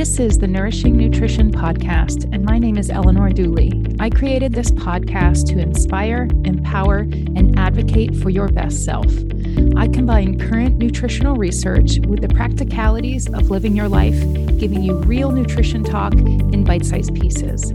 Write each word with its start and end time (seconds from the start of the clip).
This 0.00 0.18
is 0.18 0.38
the 0.38 0.48
Nourishing 0.48 0.96
Nutrition 0.96 1.52
Podcast, 1.52 2.24
and 2.32 2.42
my 2.42 2.58
name 2.58 2.78
is 2.78 2.88
Eleanor 2.88 3.28
Duelley. 3.28 4.00
I 4.00 4.08
created 4.08 4.54
this 4.54 4.70
podcast 4.70 5.46
to 5.48 5.58
inspire, 5.58 6.26
empower, 6.46 7.00
and 7.00 7.58
advocate 7.58 8.16
for 8.16 8.30
your 8.30 8.48
best 8.48 8.82
self. 8.82 9.12
I 9.76 9.88
combine 9.88 10.38
current 10.38 10.78
nutritional 10.78 11.36
research 11.36 11.98
with 12.06 12.22
the 12.22 12.28
practicalities 12.28 13.28
of 13.28 13.50
living 13.50 13.76
your 13.76 13.90
life, 13.90 14.18
giving 14.58 14.82
you 14.82 14.96
real 15.00 15.32
nutrition 15.32 15.84
talk 15.84 16.14
in 16.14 16.64
bite 16.64 16.86
sized 16.86 17.14
pieces. 17.14 17.70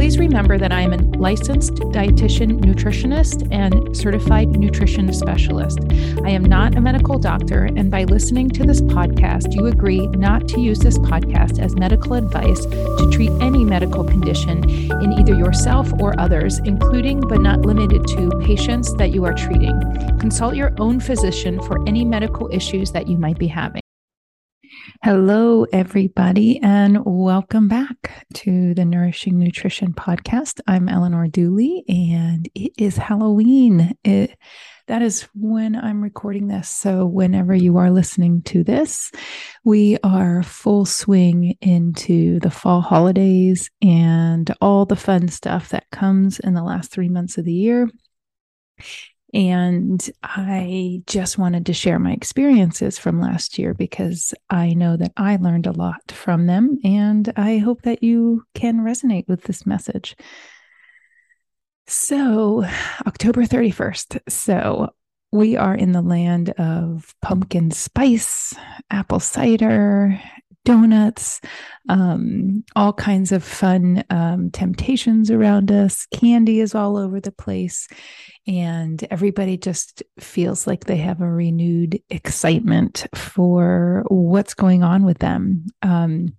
Please 0.00 0.18
remember 0.18 0.56
that 0.56 0.72
I 0.72 0.80
am 0.80 0.94
a 0.94 1.18
licensed 1.18 1.74
dietitian 1.74 2.58
nutritionist 2.62 3.46
and 3.52 3.94
certified 3.94 4.48
nutrition 4.48 5.12
specialist. 5.12 5.78
I 6.24 6.30
am 6.30 6.42
not 6.42 6.74
a 6.74 6.80
medical 6.80 7.18
doctor, 7.18 7.64
and 7.66 7.90
by 7.90 8.04
listening 8.04 8.48
to 8.48 8.64
this 8.64 8.80
podcast, 8.80 9.54
you 9.54 9.66
agree 9.66 10.06
not 10.06 10.48
to 10.48 10.60
use 10.60 10.78
this 10.78 10.96
podcast 10.96 11.58
as 11.58 11.76
medical 11.76 12.14
advice 12.14 12.64
to 12.64 13.10
treat 13.12 13.30
any 13.42 13.62
medical 13.62 14.02
condition 14.02 14.64
in 14.70 15.12
either 15.12 15.34
yourself 15.34 15.92
or 16.00 16.18
others, 16.18 16.60
including 16.60 17.20
but 17.20 17.42
not 17.42 17.60
limited 17.60 18.06
to 18.06 18.30
patients 18.42 18.94
that 18.94 19.10
you 19.10 19.26
are 19.26 19.34
treating. 19.34 19.78
Consult 20.18 20.56
your 20.56 20.72
own 20.78 20.98
physician 20.98 21.60
for 21.64 21.86
any 21.86 22.06
medical 22.06 22.48
issues 22.50 22.90
that 22.92 23.06
you 23.06 23.18
might 23.18 23.38
be 23.38 23.48
having. 23.48 23.82
Hello, 25.02 25.64
everybody, 25.72 26.58
and 26.62 26.98
welcome 27.04 27.68
back 27.68 28.26
to 28.34 28.74
the 28.74 28.84
Nourishing 28.84 29.38
Nutrition 29.38 29.94
Podcast. 29.94 30.60
I'm 30.66 30.88
Eleanor 30.88 31.26
Duelley, 31.26 31.82
and 31.88 32.48
it 32.54 32.72
is 32.76 32.96
Halloween. 32.96 33.96
It, 34.04 34.36
that 34.88 35.00
is 35.00 35.22
when 35.34 35.74
I'm 35.74 36.02
recording 36.02 36.48
this. 36.48 36.68
So, 36.68 37.06
whenever 37.06 37.54
you 37.54 37.78
are 37.78 37.90
listening 37.90 38.42
to 38.42 38.62
this, 38.62 39.10
we 39.64 39.96
are 40.02 40.42
full 40.42 40.84
swing 40.84 41.56
into 41.60 42.40
the 42.40 42.50
fall 42.50 42.80
holidays 42.80 43.70
and 43.80 44.52
all 44.60 44.84
the 44.84 44.96
fun 44.96 45.28
stuff 45.28 45.70
that 45.70 45.90
comes 45.90 46.38
in 46.40 46.54
the 46.54 46.64
last 46.64 46.90
three 46.90 47.08
months 47.08 47.38
of 47.38 47.44
the 47.44 47.54
year. 47.54 47.88
And 49.32 50.10
I 50.22 51.02
just 51.06 51.38
wanted 51.38 51.66
to 51.66 51.72
share 51.72 51.98
my 51.98 52.12
experiences 52.12 52.98
from 52.98 53.20
last 53.20 53.58
year 53.58 53.74
because 53.74 54.34
I 54.48 54.74
know 54.74 54.96
that 54.96 55.12
I 55.16 55.36
learned 55.36 55.66
a 55.66 55.72
lot 55.72 56.10
from 56.10 56.46
them. 56.46 56.78
And 56.82 57.32
I 57.36 57.58
hope 57.58 57.82
that 57.82 58.02
you 58.02 58.44
can 58.54 58.80
resonate 58.80 59.28
with 59.28 59.44
this 59.44 59.64
message. 59.66 60.16
So, 61.86 62.64
October 63.06 63.42
31st. 63.42 64.20
So, 64.28 64.90
we 65.32 65.56
are 65.56 65.74
in 65.74 65.92
the 65.92 66.02
land 66.02 66.50
of 66.50 67.14
pumpkin 67.22 67.70
spice, 67.70 68.52
apple 68.90 69.20
cider, 69.20 70.20
donuts, 70.64 71.40
um, 71.88 72.62
all 72.76 72.92
kinds 72.92 73.32
of 73.32 73.42
fun 73.42 74.04
um, 74.10 74.50
temptations 74.50 75.30
around 75.30 75.72
us. 75.72 76.06
Candy 76.14 76.60
is 76.60 76.74
all 76.74 76.96
over 76.96 77.20
the 77.20 77.32
place. 77.32 77.88
And 78.46 79.02
everybody 79.10 79.56
just 79.56 80.02
feels 80.18 80.66
like 80.66 80.84
they 80.84 80.96
have 80.98 81.20
a 81.20 81.30
renewed 81.30 82.00
excitement 82.10 83.06
for 83.14 84.04
what's 84.08 84.54
going 84.54 84.82
on 84.82 85.04
with 85.04 85.18
them. 85.18 85.66
Um, 85.82 86.34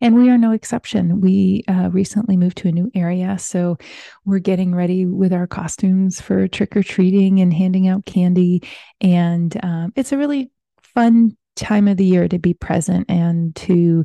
and 0.00 0.16
we 0.16 0.30
are 0.30 0.38
no 0.38 0.50
exception. 0.50 1.20
We 1.20 1.62
uh, 1.68 1.88
recently 1.92 2.36
moved 2.36 2.58
to 2.58 2.68
a 2.68 2.72
new 2.72 2.90
area. 2.92 3.38
So 3.38 3.78
we're 4.24 4.40
getting 4.40 4.74
ready 4.74 5.06
with 5.06 5.32
our 5.32 5.46
costumes 5.46 6.20
for 6.20 6.48
trick 6.48 6.76
or 6.76 6.82
treating 6.82 7.40
and 7.40 7.54
handing 7.54 7.86
out 7.86 8.04
candy. 8.04 8.64
And 9.00 9.56
um, 9.62 9.92
it's 9.94 10.10
a 10.10 10.18
really 10.18 10.50
fun 10.82 11.36
time 11.56 11.88
of 11.88 11.96
the 11.96 12.04
year 12.04 12.28
to 12.28 12.38
be 12.38 12.54
present 12.54 13.10
and 13.10 13.54
to 13.56 14.04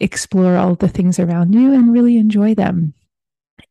explore 0.00 0.56
all 0.56 0.74
the 0.74 0.88
things 0.88 1.18
around 1.18 1.54
you 1.54 1.72
and 1.72 1.92
really 1.92 2.16
enjoy 2.16 2.54
them. 2.54 2.94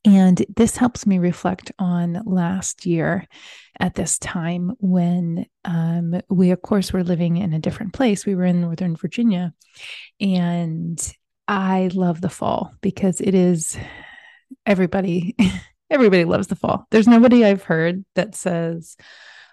And 0.03 0.45
this 0.55 0.78
helps 0.78 1.05
me 1.05 1.17
reflect 1.17 1.72
on 1.79 2.22
last 2.25 2.85
year 2.85 3.25
at 3.79 3.95
this 3.95 4.17
time 4.19 4.73
when 4.79 5.45
um, 5.66 6.22
we, 6.29 6.51
of 6.51 6.61
course, 6.61 6.94
were 6.94 7.03
living 7.03 7.38
in 7.38 7.53
a 7.53 7.59
different 7.59 7.94
place. 7.94 8.25
We 8.25 8.35
were 8.35 8.45
in 8.45 8.61
Northern 8.61 8.95
Virginia. 8.95 9.53
And 10.19 11.01
I 11.47 11.89
love 11.94 12.22
the 12.22 12.29
fall 12.29 12.73
because 12.81 13.22
it 13.22 13.34
is 13.34 13.78
everybody, 14.66 15.35
everybody 15.89 16.25
loves 16.25 16.47
the 16.47 16.55
fall. 16.55 16.85
There's 16.91 17.07
nobody 17.07 17.45
I've 17.45 17.63
heard 17.63 18.03
that 18.16 18.35
says, 18.35 18.97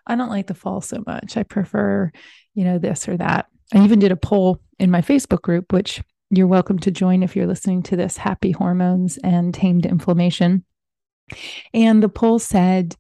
I 0.07 0.17
don't 0.17 0.31
like 0.31 0.47
the 0.47 0.55
fall 0.55 0.81
so 0.81 1.03
much. 1.07 1.37
I 1.37 1.45
prefer, 1.45 2.11
you 2.55 2.65
know, 2.65 2.79
this 2.79 3.09
or 3.09 3.17
that. 3.17 3.47
I 3.73 3.85
even 3.85 3.99
did 3.99 4.13
a 4.13 4.17
poll 4.17 4.61
in 4.79 4.91
my 4.91 5.01
Facebook 5.01 5.43
group, 5.43 5.73
which 5.73 6.03
you're 6.31 6.47
welcome 6.47 6.79
to 6.81 6.91
join 6.91 7.23
if 7.23 7.37
you're 7.37 7.47
listening 7.47 7.83
to 7.85 7.97
this 7.97 8.17
Happy 8.17 8.51
Hormones 8.51 9.19
and 9.19 9.55
Tamed 9.55 9.87
Inflammation. 9.87 10.65
And 11.73 12.03
the 12.03 12.09
poll 12.09 12.39
said, 12.39 12.97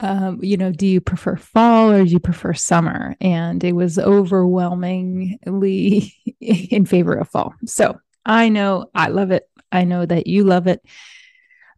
um, 0.00 0.38
you 0.42 0.56
know, 0.56 0.70
do 0.70 0.86
you 0.86 1.00
prefer 1.00 1.36
fall 1.36 1.90
or 1.90 2.04
do 2.04 2.10
you 2.10 2.20
prefer 2.20 2.54
summer? 2.54 3.16
And 3.20 3.62
it 3.64 3.72
was 3.72 3.98
overwhelmingly 3.98 6.14
in 6.40 6.86
favor 6.86 7.14
of 7.14 7.28
fall. 7.28 7.54
So 7.66 7.98
I 8.24 8.48
know 8.48 8.90
I 8.94 9.08
love 9.08 9.30
it. 9.30 9.48
I 9.72 9.84
know 9.84 10.06
that 10.06 10.26
you 10.26 10.44
love 10.44 10.66
it. 10.66 10.80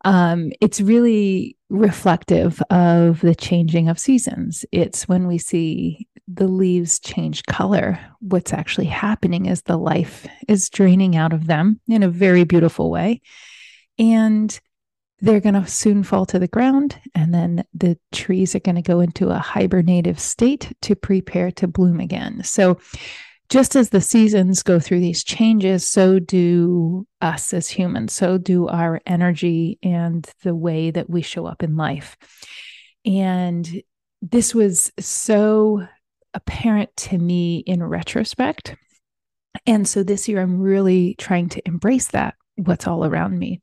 Um, 0.04 0.52
it's 0.60 0.80
really 0.80 1.56
reflective 1.68 2.62
of 2.70 3.20
the 3.20 3.34
changing 3.34 3.88
of 3.88 3.98
seasons. 3.98 4.64
It's 4.72 5.06
when 5.08 5.26
we 5.26 5.38
see 5.38 6.08
the 6.32 6.48
leaves 6.48 7.00
change 7.00 7.44
color, 7.44 7.98
what's 8.20 8.52
actually 8.52 8.86
happening 8.86 9.46
is 9.46 9.62
the 9.62 9.76
life 9.76 10.26
is 10.48 10.70
draining 10.70 11.16
out 11.16 11.32
of 11.32 11.46
them 11.46 11.80
in 11.88 12.02
a 12.02 12.08
very 12.08 12.44
beautiful 12.44 12.90
way. 12.90 13.20
And 13.98 14.58
they're 15.20 15.40
going 15.40 15.60
to 15.60 15.66
soon 15.66 16.02
fall 16.02 16.24
to 16.26 16.38
the 16.38 16.48
ground. 16.48 16.98
And 17.14 17.34
then 17.34 17.64
the 17.74 17.98
trees 18.12 18.54
are 18.54 18.60
going 18.60 18.76
to 18.76 18.82
go 18.82 19.00
into 19.00 19.28
a 19.28 19.38
hibernative 19.38 20.18
state 20.18 20.72
to 20.82 20.96
prepare 20.96 21.50
to 21.52 21.68
bloom 21.68 22.00
again. 22.00 22.42
So, 22.44 22.78
just 23.50 23.74
as 23.74 23.90
the 23.90 24.00
seasons 24.00 24.62
go 24.62 24.78
through 24.78 25.00
these 25.00 25.24
changes, 25.24 25.88
so 25.88 26.20
do 26.20 27.06
us 27.20 27.52
as 27.52 27.68
humans, 27.68 28.12
so 28.12 28.38
do 28.38 28.68
our 28.68 29.00
energy 29.06 29.78
and 29.82 30.28
the 30.44 30.54
way 30.54 30.90
that 30.92 31.10
we 31.10 31.20
show 31.20 31.46
up 31.46 31.62
in 31.62 31.76
life. 31.76 32.16
And 33.04 33.82
this 34.22 34.54
was 34.54 34.92
so 35.00 35.86
apparent 36.32 36.96
to 36.96 37.18
me 37.18 37.58
in 37.58 37.82
retrospect. 37.82 38.76
And 39.66 39.86
so 39.86 40.04
this 40.04 40.28
year, 40.28 40.40
I'm 40.40 40.60
really 40.60 41.16
trying 41.18 41.48
to 41.50 41.62
embrace 41.66 42.08
that, 42.08 42.34
what's 42.54 42.86
all 42.86 43.04
around 43.04 43.36
me. 43.36 43.60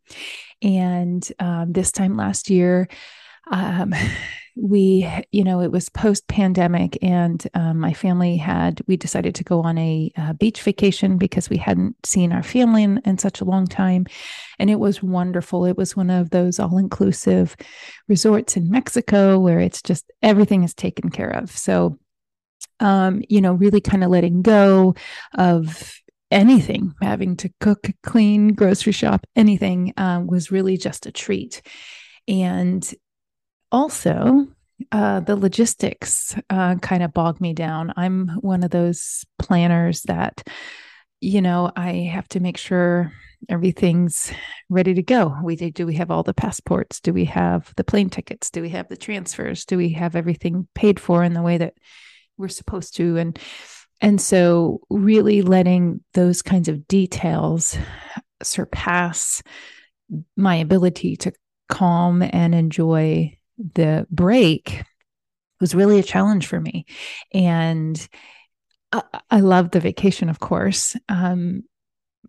And 0.62 1.26
um, 1.40 1.72
this 1.72 1.92
time 1.92 2.18
last 2.18 2.50
year, 2.50 2.90
um, 3.52 3.94
we, 4.56 5.08
you 5.32 5.44
know, 5.44 5.62
it 5.62 5.72
was 5.72 5.90
post 5.90 6.28
pandemic, 6.28 6.98
and 7.04 7.48
um, 7.54 7.80
my 7.80 7.94
family 7.94 8.38
had, 8.38 8.82
we 8.88 8.98
decided 8.98 9.36
to 9.36 9.44
go 9.44 9.62
on 9.62 9.78
a 9.78 10.12
uh, 10.18 10.34
beach 10.34 10.62
vacation 10.62 11.18
because 11.18 11.50
we 11.50 11.58
hadn't 11.58 11.96
seen 12.06 12.32
our 12.32 12.44
family 12.44 12.84
in, 12.84 13.00
in 13.06 13.18
such 13.18 13.40
a 13.40 13.46
long 13.46 13.68
time. 13.68 14.08
And 14.58 14.70
it 14.70 14.80
was 14.80 15.04
wonderful. 15.04 15.66
It 15.66 15.78
was 15.78 15.96
one 15.96 16.10
of 16.10 16.32
those 16.32 16.60
all 16.60 16.78
inclusive 16.78 17.56
resorts 18.08 18.58
in 18.58 18.72
Mexico 18.72 19.38
where 19.38 19.60
it's 19.60 19.82
just 19.82 20.12
everything 20.24 20.64
is 20.64 20.74
taken 20.74 21.12
care 21.12 21.30
of. 21.30 21.52
So 21.52 22.00
um, 22.80 23.22
you 23.28 23.42
know, 23.42 23.54
really 23.54 23.82
kind 23.82 24.04
of 24.04 24.10
letting 24.10 24.42
go 24.42 24.96
of 25.34 25.94
anything, 26.30 26.94
having 27.02 27.36
to 27.38 27.50
cook, 27.60 27.88
clean, 28.04 28.54
grocery 28.54 28.92
shop, 28.92 29.26
anything 29.36 29.94
um, 29.98 30.28
was 30.28 30.52
really 30.52 30.78
just 30.78 31.06
a 31.06 31.12
treat. 31.12 31.62
And 32.28 32.94
also, 33.72 34.48
uh, 34.92 35.20
the 35.22 35.36
logistics 35.36 36.36
uh, 36.50 36.76
kind 36.76 37.04
of 37.04 37.14
bogged 37.14 37.42
me 37.42 37.54
down. 37.54 37.94
I'm 37.96 38.30
one 38.42 38.64
of 38.64 38.72
those 38.72 39.26
planners 39.40 40.04
that, 40.04 40.48
you 41.20 41.42
know, 41.42 41.72
I 41.76 41.92
have 42.12 42.28
to 42.30 42.40
make 42.40 42.58
sure 42.58 43.12
everything's 43.50 44.32
ready 44.70 44.94
to 44.94 45.04
go. 45.04 45.36
We 45.44 45.56
do 45.56 45.86
we 45.86 45.96
have 45.96 46.12
all 46.12 46.24
the 46.24 46.34
passports? 46.34 47.00
Do 47.00 47.14
we 47.14 47.26
have 47.26 47.74
the 47.76 47.84
plane 47.84 48.10
tickets? 48.10 48.50
Do 48.50 48.62
we 48.62 48.70
have 48.70 48.88
the 48.88 48.98
transfers? 48.98 49.66
Do 49.66 49.78
we 49.78 49.90
have 49.90 50.16
everything 50.16 50.68
paid 50.74 51.00
for 51.00 51.24
in 51.24 51.34
the 51.34 51.42
way 51.42 51.58
that 51.58 51.74
we're 52.38 52.48
supposed 52.48 52.96
to 52.98 53.18
and 53.18 53.40
and 54.00 54.22
so 54.22 54.82
really 54.92 55.42
letting 55.42 56.04
those 56.14 56.44
kinds 56.44 56.68
of 56.68 56.88
details 56.88 57.78
surpass 58.44 59.42
my 60.36 60.56
ability 60.58 61.16
to 61.18 61.32
calm 61.68 62.22
and 62.22 62.54
enjoy 62.54 63.37
the 63.58 64.06
break 64.10 64.84
was 65.60 65.76
really 65.76 66.00
a 66.00 66.04
challenge 66.04 66.48
for 66.48 66.60
me 66.60 66.86
and 67.34 68.08
i, 68.92 69.02
I 69.30 69.40
loved 69.40 69.72
the 69.72 69.80
vacation 69.80 70.30
of 70.30 70.40
course 70.40 70.96
um, 71.10 71.64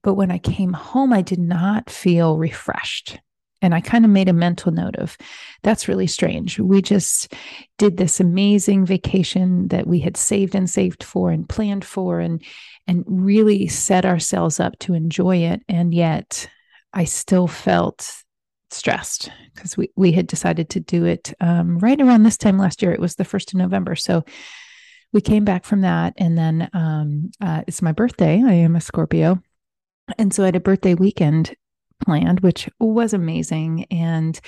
but 0.03 0.15
when 0.15 0.31
i 0.31 0.39
came 0.39 0.73
home 0.73 1.13
i 1.13 1.23
did 1.23 1.41
not 1.41 1.91
feel 1.91 2.39
refreshed 2.39 3.19
And 3.61 3.75
I 3.75 3.81
kind 3.81 4.05
of 4.05 4.11
made 4.13 4.29
a 4.29 4.33
mental 4.33 4.71
note 4.73 4.97
of 4.97 5.17
that's 5.63 5.89
really 5.89 6.07
strange. 6.07 6.61
We 6.61 6.81
just 6.81 7.35
did 7.77 7.97
this 7.97 8.21
amazing 8.21 8.87
vacation 8.87 9.69
that 9.69 9.87
we 9.87 9.99
had 9.99 10.17
saved 10.17 10.55
and 10.55 10.71
saved 10.71 11.03
for 11.03 11.33
and 11.33 11.49
planned 11.49 11.85
for 11.85 12.21
and 12.21 12.41
and 12.87 13.05
really 13.09 13.67
set 13.67 14.05
ourselves 14.05 14.61
up 14.61 14.79
to 14.79 14.95
enjoy 14.95 15.39
it. 15.39 15.63
And 15.69 15.93
yet 15.93 16.49
I 16.93 17.05
still 17.05 17.49
felt 17.49 18.23
stressed 18.71 19.31
because 19.55 19.77
we, 19.77 19.91
we 19.97 20.13
had 20.13 20.27
decided 20.27 20.71
to 20.71 20.81
do 20.81 21.05
it 21.05 21.33
um, 21.41 21.79
right 21.79 22.01
around 22.01 22.23
this 22.23 22.37
time 22.37 22.59
last 22.59 22.83
year. 22.83 22.93
It 22.93 23.01
was 23.01 23.15
the 23.15 23.25
first 23.25 23.53
of 23.53 23.59
November. 23.59 23.97
So 23.97 24.25
we 25.13 25.21
came 25.21 25.45
back 25.45 25.65
from 25.65 25.83
that. 25.83 26.15
And 26.17 26.37
then 26.37 26.69
um, 26.73 27.31
uh, 27.41 27.63
it's 27.67 27.83
my 27.83 27.93
birthday. 27.93 28.43
I 28.45 28.53
am 28.53 28.77
a 28.77 28.81
Scorpio. 28.81 29.43
And 30.17 30.33
so 30.33 30.43
I 30.43 30.47
had 30.47 30.57
a 30.57 30.61
birthday 30.61 30.95
weekend 30.95 31.55
planned, 32.05 32.41
which 32.41 32.69
was 32.79 33.13
amazing. 33.13 33.87
And 33.91 34.39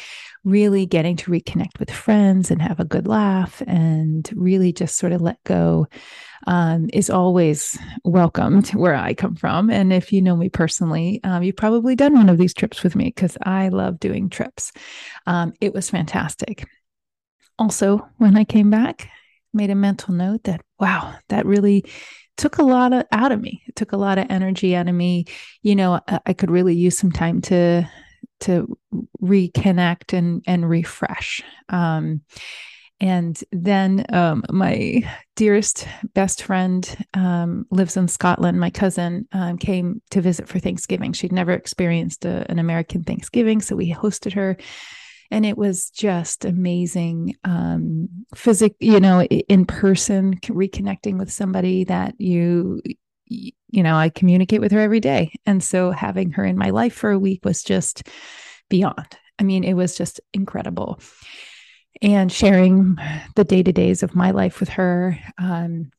really 0.45 0.87
getting 0.87 1.17
to 1.17 1.31
reconnect 1.31 1.79
with 1.79 1.91
friends 1.91 2.51
and 2.51 2.63
have 2.63 2.81
a 2.81 2.85
good 2.85 3.07
laugh 3.07 3.63
and 3.67 4.29
really 4.35 4.73
just 4.73 4.97
sort 4.97 5.13
of 5.13 5.21
let 5.21 5.43
go 5.45 5.87
um, 6.47 6.89
is 6.93 7.11
always 7.11 7.79
welcomed 8.05 8.69
where 8.71 8.95
I 8.95 9.13
come 9.13 9.37
from. 9.37 9.71
And 9.71 9.93
if 9.93 10.13
you 10.13 10.23
know 10.23 10.37
me 10.37 10.49
personally, 10.49 11.21
um, 11.25 11.43
you've 11.43 11.57
probably 11.57 11.95
done 11.95 12.15
one 12.15 12.31
of 12.31 12.39
these 12.39 12.55
trips 12.55 12.83
with 12.83 12.97
me 12.97 13.07
because 13.07 13.37
I 13.43 13.69
love 13.69 14.01
doing 14.01 14.31
trips. 14.31 14.73
Um, 15.27 15.53
it 15.61 15.75
was 15.75 15.91
fantastic. 15.91 16.67
Also, 17.59 18.09
when 18.17 18.37
I 18.37 18.45
came 18.45 18.71
back, 18.71 19.11
made 19.53 19.71
a 19.71 19.75
mental 19.75 20.15
note 20.15 20.45
that, 20.45 20.63
wow, 20.79 21.15
that 21.29 21.45
really 21.45 21.85
took 22.41 22.59
a 22.59 22.63
lot 22.63 22.93
of 22.93 23.05
out 23.13 23.33
of 23.33 23.41
me. 23.41 23.63
It 23.69 23.77
took 23.77 23.93
a 23.93 23.99
lot 23.99 24.19
of 24.19 24.27
energy 24.31 24.75
out 24.75 24.89
of 24.89 24.95
me. 24.95 25.27
You 25.63 25.77
know, 25.77 26.01
I, 26.09 26.21
I 26.27 26.33
could 26.33 26.51
really 26.51 26.75
use 26.75 26.99
some 26.99 27.13
time 27.13 27.43
to 27.43 27.89
to 28.41 28.79
reconnect 29.23 30.17
and 30.17 30.43
and 30.47 30.69
refresh. 30.69 31.43
Um, 31.69 32.23
and 33.03 33.43
then 33.53 34.05
um, 34.11 34.45
my 34.51 35.03
dearest 35.37 35.87
best 36.15 36.43
friend 36.43 37.07
um, 37.15 37.67
lives 37.71 37.97
in 37.97 38.09
Scotland. 38.09 38.59
My 38.59 38.71
cousin 38.71 39.29
um, 39.33 39.57
came 39.59 40.03
to 40.11 40.21
visit 40.21 40.49
for 40.49 40.59
Thanksgiving. 40.59 41.13
She'd 41.13 41.33
never 41.33 41.53
experienced 41.53 42.25
a, 42.25 42.51
an 42.51 42.59
American 42.59 43.05
Thanksgiving, 43.05 43.61
so 43.61 43.77
we 43.77 43.93
hosted 43.93 44.33
her 44.33 44.57
and 45.31 45.47
it 45.47 45.57
was 45.57 45.91
just 45.91 46.45
amazing 46.45 47.37
um 47.45 48.09
physic 48.35 48.75
you 48.81 49.01
know 49.01 49.23
in 49.23 49.65
person 49.65 50.35
reconnecting 50.41 51.19
with 51.19 51.31
somebody 51.31 51.85
that 51.85 52.15
you 52.21 52.81
you 53.27 53.83
know 53.83 53.95
i 53.97 54.09
communicate 54.09 54.61
with 54.61 54.73
her 54.73 54.81
every 54.81 55.01
day. 55.01 55.33
And 55.47 55.63
so 55.63 55.93
having 55.93 56.33
her 56.33 56.45
in 56.45 56.59
my 56.59 56.71
life 56.71 56.95
for 56.95 57.11
a 57.11 57.19
week 57.19 57.45
was 57.45 57.63
just 57.63 58.09
beyond. 58.69 59.17
I 59.39 59.45
mean 59.45 59.65
it 59.65 59.75
was 59.75 59.97
just 59.97 60.21
incredible. 60.35 61.01
And 62.03 62.33
sharing 62.33 62.97
the 63.37 63.45
day 63.45 63.63
to 63.63 63.73
days 63.73 64.03
of 64.03 64.15
my 64.15 64.31
life 64.31 64.61
with 64.61 64.71
her 64.71 65.19
um 65.39 65.91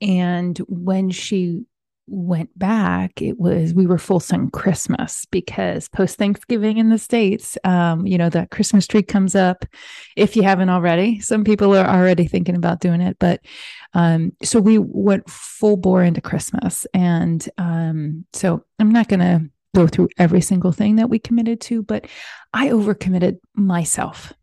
and 0.00 0.58
when 0.68 1.10
she 1.10 1.64
went 2.12 2.56
back, 2.58 3.22
it 3.22 3.38
was 3.40 3.72
we 3.72 3.86
were 3.86 3.98
full 3.98 4.20
sun 4.20 4.50
Christmas 4.50 5.24
because 5.26 5.88
post 5.88 6.18
Thanksgiving 6.18 6.76
in 6.76 6.90
the 6.90 6.98
States, 6.98 7.56
um, 7.64 8.06
you 8.06 8.18
know, 8.18 8.28
that 8.28 8.50
Christmas 8.50 8.86
tree 8.86 9.02
comes 9.02 9.34
up 9.34 9.64
if 10.14 10.36
you 10.36 10.42
haven't 10.42 10.68
already. 10.68 11.20
Some 11.20 11.42
people 11.42 11.74
are 11.74 11.88
already 11.88 12.26
thinking 12.26 12.54
about 12.54 12.80
doing 12.80 13.00
it, 13.00 13.16
but 13.18 13.40
um, 13.94 14.32
so 14.42 14.60
we 14.60 14.76
went 14.78 15.28
full 15.28 15.78
bore 15.78 16.02
into 16.02 16.20
Christmas. 16.20 16.86
And 16.92 17.48
um, 17.56 18.26
so 18.34 18.64
I'm 18.78 18.92
not 18.92 19.08
gonna 19.08 19.48
go 19.74 19.86
through 19.86 20.10
every 20.18 20.42
single 20.42 20.72
thing 20.72 20.96
that 20.96 21.08
we 21.08 21.18
committed 21.18 21.62
to, 21.62 21.82
but 21.82 22.06
I 22.52 22.68
overcommitted 22.68 23.38
myself. 23.54 24.34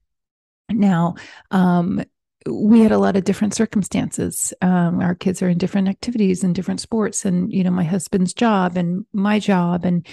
Now, 0.69 1.15
um, 1.51 2.04
we 2.51 2.81
had 2.81 2.92
a 2.92 2.98
lot 2.98 3.16
of 3.16 3.24
different 3.24 3.54
circumstances. 3.54 4.54
Um, 4.62 5.00
our 5.01 5.16
kids 5.16 5.42
are 5.42 5.50
in 5.50 5.57
different 5.57 5.88
activities 5.88 6.44
and 6.44 6.54
different 6.54 6.81
sports, 6.81 7.25
and 7.25 7.51
you 7.51 7.63
know, 7.63 7.72
my 7.72 7.84
husband's 7.84 8.34
job 8.34 8.78
and 8.78 9.06
my 9.13 9.40
job, 9.40 9.86
and 9.86 10.06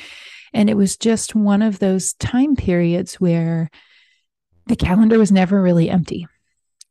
and 0.52 0.70
it 0.70 0.76
was 0.76 0.96
just 0.96 1.34
one 1.34 1.62
of 1.62 1.78
those 1.78 2.14
time 2.14 2.56
periods 2.56 3.14
where 3.14 3.70
the 4.66 4.76
calendar 4.76 5.18
was 5.18 5.32
never 5.32 5.60
really 5.60 5.90
empty, 5.90 6.26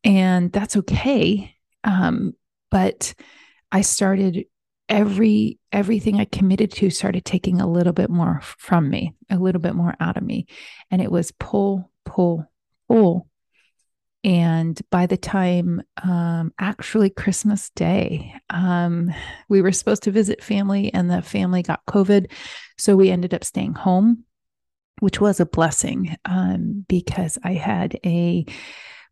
and 0.03 0.51
that's 0.51 0.77
okay. 0.77 1.55
Um, 1.83 2.33
but 2.71 3.13
I 3.71 3.81
started 3.81 4.45
every 4.87 5.59
everything 5.71 6.19
I 6.19 6.25
committed 6.25 6.71
to 6.73 6.89
started 6.89 7.25
taking 7.25 7.61
a 7.61 7.69
little 7.69 7.93
bit 7.93 8.09
more 8.09 8.41
from 8.43 8.89
me, 8.89 9.13
a 9.29 9.37
little 9.37 9.61
bit 9.61 9.75
more 9.75 9.95
out 9.99 10.17
of 10.17 10.23
me, 10.23 10.47
and 10.91 11.01
it 11.01 11.11
was 11.11 11.31
pull, 11.31 11.91
pull, 12.05 12.45
pull 12.87 13.27
and 14.25 14.81
by 14.89 15.05
the 15.05 15.17
time 15.17 15.83
um, 16.03 16.51
actually 16.59 17.11
Christmas 17.11 17.69
Day, 17.69 18.33
um, 18.49 19.13
we 19.49 19.61
were 19.61 19.71
supposed 19.71 20.01
to 20.03 20.11
visit 20.11 20.43
family, 20.43 20.91
and 20.91 21.11
the 21.11 21.21
family 21.21 21.61
got 21.61 21.85
COVID. 21.85 22.31
So 22.79 22.95
we 22.95 23.11
ended 23.11 23.35
up 23.35 23.43
staying 23.43 23.75
home, 23.75 24.23
which 24.99 25.21
was 25.21 25.39
a 25.39 25.45
blessing 25.45 26.17
um, 26.25 26.85
because 26.89 27.37
I 27.43 27.53
had 27.53 27.99
a 28.03 28.47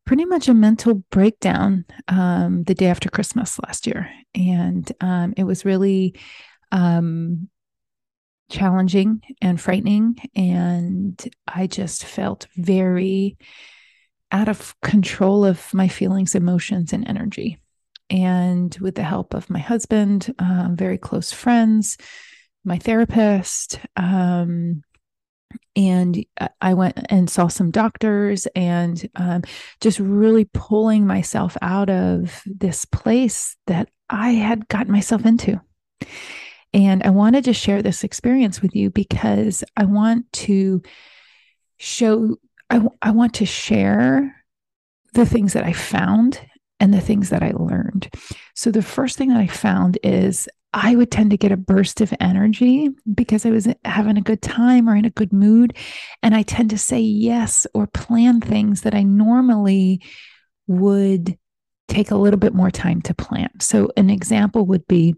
pretty 0.04 0.25
much 0.25 0.48
a 0.48 0.54
mental 0.56 0.95
breakdown 1.12 1.86
um, 2.07 2.63
the 2.63 2.74
day 2.74 2.88
after 2.88 3.07
Christmas 3.07 3.60
last 3.60 3.86
year. 3.86 4.10
And 4.33 4.92
um, 5.00 5.36
it 5.38 5.44
was 5.44 5.63
really 5.63 6.19
um, 6.71 7.50
challenging 8.50 9.21
and 9.44 9.62
frightening. 9.62 10.18
And 10.36 11.24
I 11.48 11.68
just 11.68 12.04
felt 12.04 12.48
very 12.57 13.38
out 14.34 14.50
of 14.50 14.76
control 14.82 15.46
of 15.46 15.74
my 15.74 15.88
feelings, 15.88 16.36
emotions, 16.36 16.92
and 16.92 17.08
energy. 17.08 17.60
And 18.10 18.76
with 18.82 18.96
the 18.96 19.04
help 19.04 19.34
of 19.34 19.50
my 19.50 19.60
husband, 19.60 20.34
uh, 20.40 20.70
very 20.72 20.98
close 20.98 21.32
friends, 21.32 21.98
my 22.66 22.78
therapist, 22.78 23.80
um, 23.96 24.84
and 25.76 26.26
I 26.62 26.74
went 26.74 27.00
and 27.10 27.30
saw 27.30 27.48
some 27.48 27.72
doctors 27.72 28.48
and 28.56 29.08
um, 29.16 29.44
just 29.82 30.00
really 30.00 30.46
pulling 30.46 31.06
myself 31.06 31.58
out 31.62 31.90
of 31.90 32.42
this 32.46 32.86
place 32.86 33.56
that 33.68 33.90
I 34.10 34.32
had 34.32 34.68
gotten 34.68 34.92
myself 34.92 35.26
into. 35.26 35.62
And 36.74 37.04
I 37.04 37.12
wanted 37.12 37.44
to 37.46 37.54
share 37.54 37.82
this 37.82 38.04
experience 38.04 38.62
with 38.62 38.76
you 38.76 38.90
because 38.90 39.64
I 39.78 39.86
want 39.86 40.32
to 40.34 40.82
show 41.78 42.38
I, 42.74 42.81
I 43.04 43.12
want 43.12 43.36
to 43.36 43.46
share 43.46 44.36
the 45.13 45.27
things 45.27 45.53
that 45.53 45.63
I 45.63 45.74
found 45.74 46.42
and 46.80 46.92
the 46.92 47.01
things 47.01 47.30
that 47.30 47.44
I 47.44 47.51
learned. 47.51 48.10
So, 48.56 48.72
the 48.72 48.82
first 48.82 49.18
thing 49.18 49.30
that 49.30 49.38
I 49.38 49.48
found 49.48 50.00
is 50.01 50.50
I 50.74 50.96
would 50.96 51.12
tend 51.12 51.30
to 51.32 51.38
get 51.38 51.51
a 51.51 51.58
burst 51.58 52.01
of 52.01 52.12
energy 52.20 52.89
because 53.13 53.46
I 53.46 53.51
was 53.51 53.68
having 53.86 54.18
a 54.18 54.22
good 54.22 54.42
time 54.42 54.89
or 54.89 54.96
in 54.96 55.06
a 55.06 55.12
good 55.12 55.32
mood. 55.32 55.77
And 56.24 56.34
I 56.34 56.42
tend 56.42 56.72
to 56.72 56.80
say 56.80 57.00
yes 57.00 57.68
or 57.75 57.86
plan 57.86 58.42
things 58.42 58.82
that 58.82 58.96
I 58.96 59.03
normally 59.03 60.01
would 60.65 61.38
take 61.88 62.10
a 62.10 62.15
little 62.15 62.39
bit 62.39 62.56
more 62.56 62.72
time 62.72 63.03
to 63.03 63.13
plan. 63.13 63.51
So, 63.60 63.92
an 63.96 64.10
example 64.10 64.65
would 64.65 64.88
be 64.88 65.13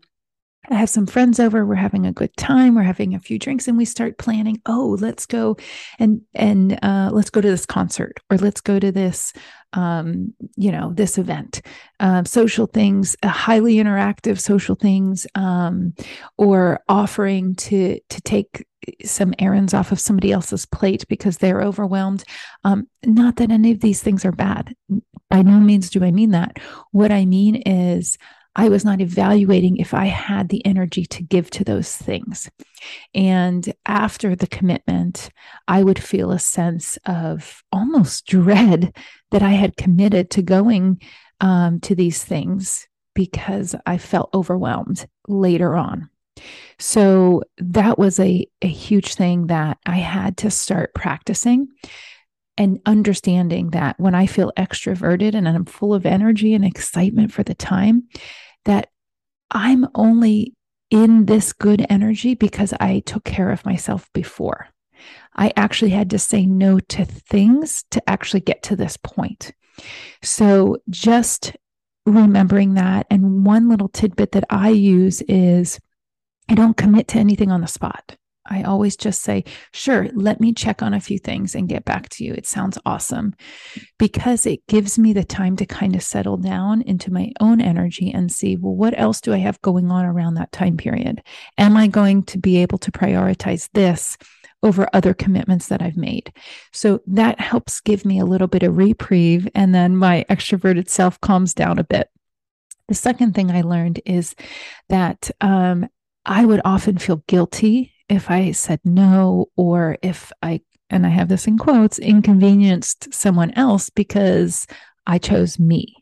I 0.69 0.75
have 0.75 0.89
some 0.89 1.05
friends 1.05 1.39
over. 1.39 1.65
We're 1.65 1.75
having 1.75 2.05
a 2.05 2.11
good 2.11 2.35
time. 2.37 2.75
We're 2.75 2.83
having 2.83 3.13
a 3.13 3.19
few 3.19 3.37
drinks, 3.37 3.67
and 3.67 3.77
we 3.77 3.85
start 3.85 4.17
planning. 4.17 4.61
Oh, 4.65 4.97
let's 4.99 5.25
go 5.25 5.57
and 5.99 6.21
and 6.33 6.79
uh, 6.83 7.09
let's 7.13 7.29
go 7.29 7.41
to 7.41 7.49
this 7.49 7.65
concert, 7.65 8.19
or 8.29 8.37
let's 8.37 8.61
go 8.61 8.79
to 8.79 8.91
this, 8.91 9.33
um, 9.73 10.33
you 10.55 10.71
know, 10.71 10.93
this 10.93 11.17
event, 11.17 11.61
uh, 11.99 12.23
social 12.23 12.67
things, 12.67 13.15
uh, 13.23 13.27
highly 13.27 13.75
interactive 13.75 14.39
social 14.39 14.75
things, 14.75 15.27
um, 15.35 15.93
or 16.37 16.81
offering 16.89 17.55
to 17.55 17.99
to 18.09 18.21
take 18.21 18.65
some 19.03 19.33
errands 19.39 19.73
off 19.73 19.91
of 19.91 19.99
somebody 19.99 20.31
else's 20.31 20.65
plate 20.65 21.05
because 21.07 21.37
they're 21.37 21.61
overwhelmed. 21.61 22.23
Um, 22.63 22.87
not 23.03 23.37
that 23.37 23.51
any 23.51 23.71
of 23.71 23.79
these 23.79 24.01
things 24.01 24.25
are 24.25 24.31
bad. 24.31 24.75
By 25.29 25.41
no 25.41 25.59
means 25.59 25.89
do 25.89 26.03
I 26.03 26.11
mean 26.11 26.31
that. 26.31 26.59
What 26.91 27.11
I 27.11 27.25
mean 27.25 27.55
is 27.55 28.17
I 28.55 28.69
was 28.69 28.85
not 28.85 29.01
evaluating 29.01 29.77
if 29.77 29.93
I 29.93 30.05
had 30.05 30.49
the 30.49 30.65
energy 30.65 31.05
to 31.07 31.23
give 31.23 31.49
to 31.51 31.63
those 31.63 31.95
things. 31.95 32.49
And 33.13 33.73
after 33.85 34.35
the 34.35 34.47
commitment, 34.47 35.29
I 35.67 35.83
would 35.83 36.01
feel 36.01 36.31
a 36.31 36.39
sense 36.39 36.97
of 37.05 37.63
almost 37.71 38.25
dread 38.25 38.95
that 39.31 39.43
I 39.43 39.51
had 39.51 39.77
committed 39.77 40.29
to 40.31 40.41
going 40.41 41.01
um, 41.41 41.79
to 41.81 41.95
these 41.95 42.23
things 42.23 42.87
because 43.13 43.75
I 43.85 43.97
felt 43.97 44.29
overwhelmed 44.33 45.07
later 45.27 45.75
on. 45.75 46.09
So 46.79 47.43
that 47.57 47.97
was 47.97 48.19
a, 48.19 48.47
a 48.61 48.67
huge 48.67 49.15
thing 49.15 49.47
that 49.47 49.77
I 49.85 49.97
had 49.97 50.37
to 50.37 50.51
start 50.51 50.93
practicing 50.93 51.69
and 52.57 52.79
understanding 52.85 53.71
that 53.71 53.99
when 53.99 54.15
I 54.15 54.27
feel 54.27 54.51
extroverted 54.57 55.33
and 55.33 55.47
I'm 55.47 55.65
full 55.65 55.93
of 55.93 56.05
energy 56.05 56.53
and 56.53 56.63
excitement 56.63 57.33
for 57.33 57.43
the 57.43 57.55
time, 57.55 58.07
that 58.65 58.89
I'm 59.51 59.87
only 59.95 60.53
in 60.89 61.25
this 61.25 61.53
good 61.53 61.85
energy 61.89 62.35
because 62.35 62.73
I 62.79 62.99
took 62.99 63.23
care 63.23 63.51
of 63.51 63.65
myself 63.65 64.09
before. 64.13 64.67
I 65.35 65.51
actually 65.55 65.91
had 65.91 66.09
to 66.11 66.19
say 66.19 66.45
no 66.45 66.79
to 66.79 67.05
things 67.05 67.83
to 67.91 68.09
actually 68.09 68.39
get 68.41 68.63
to 68.63 68.75
this 68.75 68.97
point. 68.97 69.53
So 70.21 70.77
just 70.89 71.55
remembering 72.05 72.75
that. 72.75 73.07
And 73.09 73.45
one 73.45 73.67
little 73.67 73.89
tidbit 73.89 74.31
that 74.33 74.45
I 74.49 74.69
use 74.69 75.21
is 75.23 75.79
I 76.49 76.55
don't 76.55 76.77
commit 76.77 77.07
to 77.09 77.19
anything 77.19 77.51
on 77.51 77.61
the 77.61 77.67
spot. 77.67 78.15
I 78.47 78.63
always 78.63 78.95
just 78.95 79.21
say, 79.21 79.43
sure, 79.71 80.07
let 80.13 80.39
me 80.39 80.53
check 80.53 80.83
on 80.83 80.93
a 80.93 80.99
few 80.99 81.17
things 81.17 81.55
and 81.55 81.67
get 81.67 81.83
back 81.83 82.09
to 82.09 82.23
you. 82.23 82.33
It 82.33 82.45
sounds 82.45 82.77
awesome 82.85 83.33
because 83.97 84.45
it 84.45 84.65
gives 84.67 84.99
me 84.99 85.13
the 85.13 85.23
time 85.23 85.55
to 85.57 85.65
kind 85.65 85.95
of 85.95 86.03
settle 86.03 86.37
down 86.37 86.81
into 86.83 87.11
my 87.11 87.31
own 87.39 87.59
energy 87.59 88.11
and 88.11 88.31
see, 88.31 88.55
well, 88.55 88.75
what 88.75 88.97
else 88.99 89.19
do 89.19 89.33
I 89.33 89.37
have 89.37 89.61
going 89.61 89.89
on 89.91 90.05
around 90.05 90.35
that 90.35 90.51
time 90.51 90.77
period? 90.77 91.23
Am 91.57 91.75
I 91.75 91.87
going 91.87 92.23
to 92.23 92.37
be 92.37 92.57
able 92.57 92.77
to 92.79 92.91
prioritize 92.91 93.69
this 93.73 94.17
over 94.61 94.87
other 94.93 95.13
commitments 95.13 95.67
that 95.69 95.81
I've 95.81 95.97
made? 95.97 96.31
So 96.71 97.01
that 97.07 97.39
helps 97.39 97.81
give 97.81 98.05
me 98.05 98.19
a 98.19 98.25
little 98.25 98.47
bit 98.47 98.63
of 98.63 98.77
reprieve. 98.77 99.47
And 99.55 99.73
then 99.73 99.97
my 99.97 100.23
extroverted 100.29 100.87
self 100.89 101.19
calms 101.19 101.55
down 101.55 101.79
a 101.79 101.83
bit. 101.83 102.09
The 102.87 102.95
second 102.95 103.33
thing 103.33 103.49
I 103.49 103.61
learned 103.61 104.01
is 104.05 104.35
that 104.89 105.31
um, 105.41 105.89
I 106.23 106.45
would 106.45 106.61
often 106.63 106.99
feel 106.99 107.23
guilty 107.27 107.94
if 108.09 108.29
I 108.29 108.51
said 108.51 108.79
no, 108.83 109.47
or 109.55 109.97
if 110.01 110.31
I, 110.41 110.61
and 110.89 111.05
I 111.05 111.09
have 111.09 111.27
this 111.27 111.47
in 111.47 111.57
quotes, 111.57 111.99
inconvenienced 111.99 113.13
someone 113.13 113.51
else 113.51 113.89
because 113.89 114.67
I 115.07 115.17
chose 115.17 115.59
me. 115.59 115.95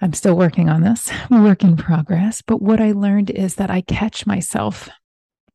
I'm 0.00 0.14
still 0.14 0.36
working 0.36 0.68
on 0.68 0.82
this, 0.82 1.10
work 1.30 1.62
in 1.62 1.76
progress. 1.76 2.42
But 2.42 2.62
what 2.62 2.80
I 2.80 2.92
learned 2.92 3.30
is 3.30 3.56
that 3.56 3.70
I 3.70 3.82
catch 3.82 4.26
myself 4.26 4.88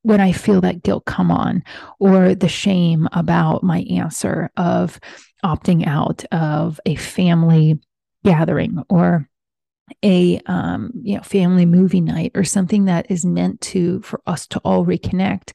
when 0.03 0.21
I 0.21 0.33
feel 0.33 0.61
that 0.61 0.83
guilt 0.83 1.05
come 1.05 1.31
on 1.31 1.63
or 1.99 2.35
the 2.35 2.47
shame 2.47 3.07
about 3.11 3.63
my 3.63 3.79
answer 3.89 4.51
of 4.55 4.99
opting 5.43 5.87
out 5.87 6.23
of 6.31 6.79
a 6.85 6.93
family 6.93 7.79
gathering 8.23 8.83
or 8.87 9.27
a 10.03 10.39
um, 10.47 10.91
you 11.01 11.15
know 11.15 11.23
family 11.23 11.65
movie 11.65 12.01
night 12.01 12.31
or 12.35 12.43
something 12.43 12.85
that 12.85 13.09
is 13.09 13.25
meant 13.25 13.61
to 13.61 14.01
for 14.01 14.21
us 14.25 14.47
to 14.47 14.59
all 14.59 14.85
reconnect 14.85 15.53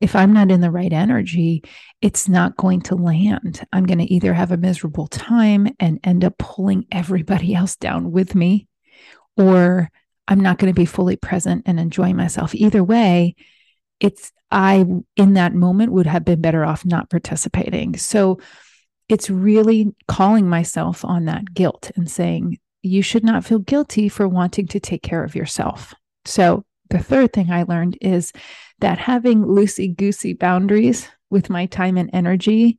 if 0.00 0.14
i'm 0.14 0.32
not 0.32 0.50
in 0.50 0.60
the 0.60 0.70
right 0.70 0.92
energy 0.92 1.62
it's 2.04 2.28
not 2.28 2.58
going 2.58 2.82
to 2.82 2.96
land. 2.96 3.66
I'm 3.72 3.86
going 3.86 3.96
to 3.96 4.12
either 4.12 4.34
have 4.34 4.52
a 4.52 4.58
miserable 4.58 5.06
time 5.06 5.68
and 5.80 5.98
end 6.04 6.22
up 6.22 6.36
pulling 6.36 6.86
everybody 6.92 7.54
else 7.54 7.76
down 7.76 8.12
with 8.12 8.34
me 8.34 8.68
or 9.38 9.90
i'm 10.28 10.40
not 10.40 10.58
going 10.58 10.72
to 10.72 10.78
be 10.78 10.84
fully 10.84 11.16
present 11.16 11.62
and 11.64 11.80
enjoy 11.80 12.12
myself. 12.12 12.54
Either 12.54 12.84
way 12.84 13.34
it's 14.00 14.32
i 14.50 14.84
in 15.16 15.34
that 15.34 15.54
moment 15.54 15.92
would 15.92 16.06
have 16.06 16.26
been 16.26 16.42
better 16.42 16.62
off 16.62 16.84
not 16.84 17.08
participating. 17.08 17.96
So 17.96 18.38
it's 19.08 19.30
really 19.30 19.94
calling 20.06 20.46
myself 20.46 21.06
on 21.06 21.24
that 21.24 21.54
guilt 21.54 21.90
and 21.96 22.10
saying 22.10 22.58
you 22.84 23.02
should 23.02 23.24
not 23.24 23.44
feel 23.44 23.58
guilty 23.58 24.08
for 24.08 24.28
wanting 24.28 24.66
to 24.68 24.80
take 24.80 25.02
care 25.02 25.24
of 25.24 25.34
yourself. 25.34 25.94
So, 26.24 26.64
the 26.90 26.98
third 26.98 27.32
thing 27.32 27.50
I 27.50 27.62
learned 27.62 27.96
is 28.02 28.32
that 28.80 28.98
having 28.98 29.44
loosey 29.44 29.96
goosey 29.96 30.34
boundaries 30.34 31.08
with 31.30 31.48
my 31.48 31.66
time 31.66 31.96
and 31.96 32.10
energy 32.12 32.78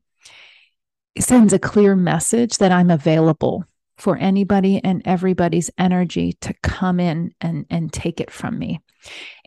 sends 1.19 1.53
a 1.53 1.59
clear 1.59 1.95
message 1.95 2.57
that 2.57 2.71
I'm 2.71 2.91
available 2.91 3.65
for 3.97 4.15
anybody 4.17 4.79
and 4.83 5.01
everybody's 5.05 5.71
energy 5.77 6.33
to 6.41 6.53
come 6.61 6.99
in 6.99 7.33
and, 7.41 7.65
and 7.69 7.91
take 7.91 8.19
it 8.19 8.29
from 8.29 8.59
me. 8.59 8.81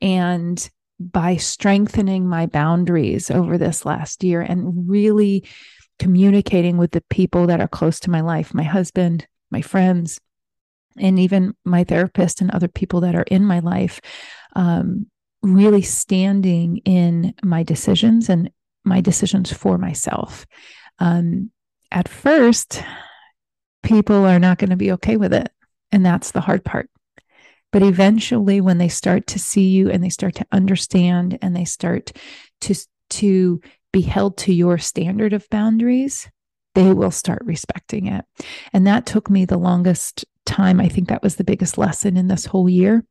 And 0.03 0.69
by 0.99 1.37
strengthening 1.37 2.27
my 2.27 2.47
boundaries 2.47 3.31
over 3.31 3.59
this 3.59 3.85
last 3.85 4.25
year 4.25 4.41
and 4.41 4.89
really 4.91 5.45
communicating 5.99 6.79
with 6.79 6.91
the 6.91 7.03
people 7.11 7.47
that 7.47 7.61
are 7.61 7.69
close 7.69 8.01
to 8.01 8.11
my 8.11 8.21
life, 8.21 8.55
my 8.55 8.63
husband, 8.63 9.27
my 9.51 9.63
friends, 9.63 10.19
and 10.97 11.19
even 11.19 11.55
my 11.65 11.85
therapist 11.85 12.41
and 12.41 12.51
other 12.51 12.69
people 12.69 13.01
that 13.01 13.15
are 13.15 13.25
in 13.25 13.45
my 13.45 13.59
life 13.61 14.01
um, 14.57 15.07
really 15.43 15.83
standing 15.83 16.79
in 16.79 17.35
my 17.43 17.63
decisions 17.63 18.29
and 18.29 18.51
my 18.85 19.01
decisions 19.01 19.53
for 19.53 19.79
myself. 19.79 20.47
Um, 20.99 21.51
at 21.91 22.09
first 22.09 22.83
people 23.83 24.25
are 24.25 24.39
not 24.39 24.59
going 24.59 24.71
to 24.71 24.77
be 24.77 24.93
okay 24.93 25.17
with 25.17 25.33
it 25.33 25.51
and 25.93 26.05
that's 26.05 26.33
the 26.33 26.41
hard 26.41 26.65
part. 26.65 26.91
But 27.71 27.83
eventually 27.83 28.61
when 28.61 28.79
they 28.79 28.89
start 28.89 29.27
to 29.29 29.39
see 29.39 29.69
you 29.69 29.91
and 29.91 30.03
they 30.03 30.09
start 30.09 30.35
to 30.37 30.47
understand 30.53 31.39
and 31.43 31.55
they 31.55 31.65
start 31.65 32.13
to 32.63 32.75
to 33.11 33.61
be 33.93 34.01
held 34.03 34.37
to 34.37 34.53
your 34.53 34.77
standard 34.79 35.33
of 35.33 35.49
boundaries 35.49 36.29
they 36.79 36.93
will 36.93 37.11
start 37.11 37.43
respecting 37.45 38.07
it. 38.07 38.25
And 38.73 38.87
that 38.87 39.05
took 39.05 39.29
me 39.29 39.45
the 39.45 39.57
longest 39.57 40.25
time. 40.49 40.81
I 40.81 40.89
think 40.89 41.09
that 41.09 41.23
was 41.23 41.37
the 41.37 41.45
biggest 41.45 41.79
lesson 41.79 42.17
in 42.17 42.27
this 42.27 42.47
whole 42.47 42.69
year. 42.69 43.05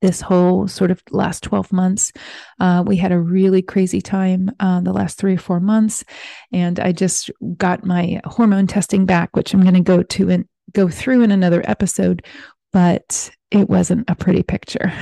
This 0.00 0.22
whole 0.22 0.66
sort 0.66 0.90
of 0.90 1.02
last 1.10 1.42
12 1.42 1.72
months, 1.74 2.10
uh, 2.58 2.82
we 2.86 2.96
had 2.96 3.12
a 3.12 3.18
really 3.18 3.60
crazy 3.60 4.00
time 4.00 4.50
uh, 4.58 4.80
the 4.80 4.94
last 4.94 5.18
three 5.18 5.34
or 5.34 5.38
four 5.38 5.60
months. 5.60 6.04
And 6.52 6.80
I 6.80 6.92
just 6.92 7.30
got 7.58 7.84
my 7.84 8.18
hormone 8.24 8.66
testing 8.66 9.04
back, 9.04 9.36
which 9.36 9.52
I'm 9.52 9.60
going 9.60 9.74
to 9.74 9.80
go 9.80 10.02
to 10.02 10.30
and 10.30 10.48
go 10.72 10.88
through 10.88 11.20
in 11.22 11.30
another 11.30 11.62
episode. 11.66 12.24
But 12.72 13.30
it 13.50 13.68
wasn't 13.68 14.08
a 14.08 14.14
pretty 14.14 14.42
picture. 14.42 14.92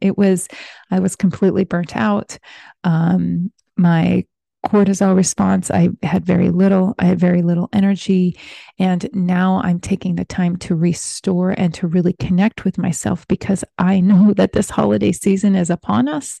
It 0.00 0.18
was, 0.18 0.46
I 0.90 1.00
was 1.00 1.16
completely 1.16 1.64
burnt 1.64 1.96
out. 1.96 2.38
Um, 2.84 3.50
my 3.78 4.26
cortisol 4.66 5.16
response. 5.16 5.70
I 5.70 5.90
had 6.02 6.24
very 6.24 6.50
little, 6.50 6.94
I 6.98 7.04
had 7.06 7.18
very 7.18 7.42
little 7.42 7.68
energy. 7.72 8.38
And 8.78 9.08
now 9.12 9.60
I'm 9.62 9.80
taking 9.80 10.16
the 10.16 10.24
time 10.24 10.56
to 10.58 10.74
restore 10.74 11.50
and 11.50 11.72
to 11.74 11.86
really 11.86 12.12
connect 12.14 12.64
with 12.64 12.78
myself 12.78 13.26
because 13.28 13.64
I 13.78 14.00
know 14.00 14.34
that 14.34 14.52
this 14.52 14.70
holiday 14.70 15.12
season 15.12 15.54
is 15.54 15.70
upon 15.70 16.08
us. 16.08 16.40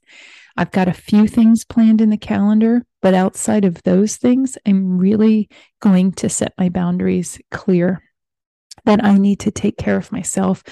I've 0.56 0.70
got 0.70 0.88
a 0.88 0.94
few 0.94 1.28
things 1.28 1.64
planned 1.64 2.00
in 2.00 2.10
the 2.10 2.16
calendar, 2.16 2.84
but 3.02 3.14
outside 3.14 3.64
of 3.64 3.82
those 3.82 4.16
things, 4.16 4.56
I'm 4.66 4.98
really 4.98 5.50
going 5.80 6.12
to 6.12 6.28
set 6.28 6.54
my 6.56 6.70
boundaries 6.70 7.38
clear 7.50 8.02
that 8.84 9.04
I 9.04 9.18
need 9.18 9.40
to 9.40 9.50
take 9.50 9.76
care 9.76 9.96
of 9.96 10.12
myself. 10.12 10.62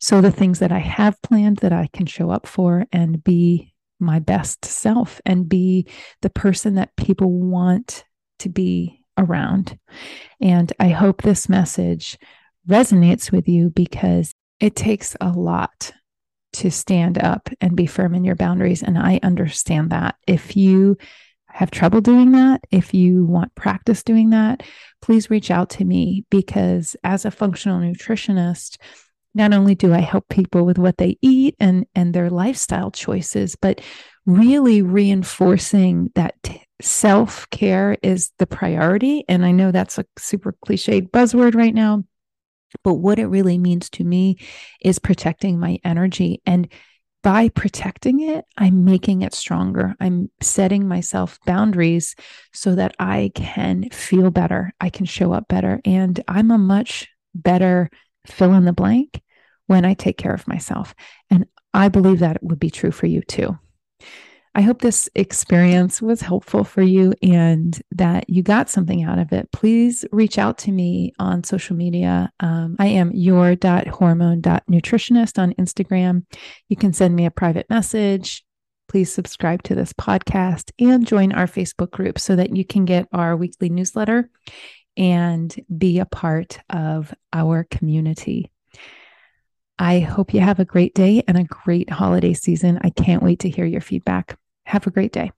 So 0.00 0.20
the 0.20 0.32
things 0.32 0.58
that 0.58 0.72
I 0.72 0.78
have 0.78 1.20
planned 1.22 1.58
that 1.58 1.72
I 1.72 1.88
can 1.92 2.06
show 2.06 2.30
up 2.30 2.46
for 2.46 2.86
and 2.92 3.22
be 3.22 3.72
my 4.00 4.18
best 4.18 4.64
self 4.64 5.20
and 5.26 5.48
be 5.48 5.86
the 6.22 6.30
person 6.30 6.74
that 6.74 6.96
people 6.96 7.30
want 7.30 8.04
to 8.40 8.48
be 8.48 9.04
around. 9.16 9.78
And 10.40 10.72
I 10.78 10.88
hope 10.88 11.22
this 11.22 11.48
message 11.48 12.18
resonates 12.68 13.32
with 13.32 13.48
you 13.48 13.70
because 13.70 14.32
it 14.60 14.76
takes 14.76 15.16
a 15.20 15.30
lot 15.30 15.92
to 16.54 16.70
stand 16.70 17.18
up 17.18 17.48
and 17.60 17.76
be 17.76 17.86
firm 17.86 18.14
in 18.14 18.24
your 18.24 18.34
boundaries. 18.34 18.82
And 18.82 18.98
I 18.98 19.20
understand 19.22 19.90
that. 19.90 20.16
If 20.26 20.56
you 20.56 20.96
have 21.48 21.70
trouble 21.70 22.00
doing 22.00 22.32
that, 22.32 22.60
if 22.70 22.94
you 22.94 23.24
want 23.24 23.54
practice 23.54 24.02
doing 24.02 24.30
that, 24.30 24.62
please 25.02 25.30
reach 25.30 25.50
out 25.50 25.70
to 25.70 25.84
me 25.84 26.24
because 26.30 26.96
as 27.04 27.24
a 27.24 27.30
functional 27.30 27.80
nutritionist, 27.80 28.78
not 29.34 29.52
only 29.52 29.74
do 29.74 29.92
I 29.92 30.00
help 30.00 30.28
people 30.28 30.64
with 30.64 30.78
what 30.78 30.98
they 30.98 31.16
eat 31.22 31.54
and 31.60 31.86
and 31.94 32.14
their 32.14 32.30
lifestyle 32.30 32.90
choices, 32.90 33.56
but 33.56 33.80
really 34.26 34.82
reinforcing 34.82 36.10
that 36.14 36.34
t- 36.42 36.62
self-care 36.80 37.96
is 38.02 38.30
the 38.38 38.46
priority 38.46 39.24
and 39.28 39.44
I 39.44 39.52
know 39.52 39.72
that's 39.72 39.98
a 39.98 40.04
super 40.18 40.54
cliched 40.66 41.10
buzzword 41.10 41.54
right 41.54 41.74
now, 41.74 42.04
but 42.84 42.94
what 42.94 43.18
it 43.18 43.26
really 43.26 43.58
means 43.58 43.90
to 43.90 44.04
me 44.04 44.36
is 44.80 44.98
protecting 44.98 45.58
my 45.58 45.78
energy 45.84 46.42
and 46.46 46.68
by 47.22 47.48
protecting 47.48 48.20
it, 48.20 48.44
I'm 48.56 48.84
making 48.84 49.22
it 49.22 49.34
stronger. 49.34 49.94
I'm 50.00 50.30
setting 50.40 50.86
myself 50.86 51.38
boundaries 51.44 52.14
so 52.52 52.76
that 52.76 52.94
I 52.98 53.32
can 53.34 53.90
feel 53.90 54.30
better. 54.30 54.72
I 54.80 54.88
can 54.90 55.04
show 55.04 55.32
up 55.32 55.48
better. 55.48 55.80
And 55.84 56.22
I'm 56.28 56.50
a 56.50 56.58
much 56.58 57.08
better 57.34 57.90
fill 58.26 58.54
in 58.54 58.64
the 58.64 58.72
blank 58.72 59.22
when 59.66 59.84
I 59.84 59.94
take 59.94 60.18
care 60.18 60.34
of 60.34 60.48
myself. 60.48 60.94
And 61.30 61.46
I 61.72 61.88
believe 61.88 62.18
that 62.20 62.36
it 62.36 62.42
would 62.42 62.60
be 62.60 62.70
true 62.70 62.90
for 62.90 63.06
you 63.06 63.22
too. 63.22 63.58
I 64.54 64.62
hope 64.62 64.80
this 64.80 65.10
experience 65.14 66.00
was 66.02 66.22
helpful 66.22 66.64
for 66.64 66.82
you 66.82 67.14
and 67.22 67.80
that 67.92 68.28
you 68.28 68.42
got 68.42 68.68
something 68.68 69.04
out 69.04 69.20
of 69.20 69.32
it. 69.32 69.52
Please 69.52 70.04
reach 70.10 70.38
out 70.38 70.58
to 70.58 70.72
me 70.72 71.12
on 71.20 71.44
social 71.44 71.76
media. 71.76 72.32
Um, 72.40 72.74
I 72.80 72.88
am 72.88 73.12
your.hormone.nutritionist 73.12 75.38
on 75.38 75.52
Instagram. 75.52 76.24
You 76.68 76.76
can 76.76 76.92
send 76.92 77.14
me 77.14 77.26
a 77.26 77.30
private 77.30 77.70
message. 77.70 78.44
Please 78.88 79.12
subscribe 79.12 79.62
to 79.64 79.74
this 79.76 79.92
podcast 79.92 80.72
and 80.80 81.06
join 81.06 81.32
our 81.32 81.46
Facebook 81.46 81.90
group 81.92 82.18
so 82.18 82.34
that 82.34 82.56
you 82.56 82.64
can 82.64 82.86
get 82.86 83.06
our 83.12 83.36
weekly 83.36 83.68
newsletter 83.68 84.28
and 84.98 85.54
be 85.78 86.00
a 86.00 86.04
part 86.04 86.58
of 86.68 87.14
our 87.32 87.64
community. 87.64 88.50
I 89.78 90.00
hope 90.00 90.34
you 90.34 90.40
have 90.40 90.58
a 90.58 90.64
great 90.64 90.94
day 90.94 91.22
and 91.28 91.38
a 91.38 91.44
great 91.44 91.88
holiday 91.88 92.34
season. 92.34 92.80
I 92.82 92.90
can't 92.90 93.22
wait 93.22 93.38
to 93.40 93.48
hear 93.48 93.64
your 93.64 93.80
feedback. 93.80 94.36
Have 94.64 94.88
a 94.88 94.90
great 94.90 95.12
day. 95.12 95.30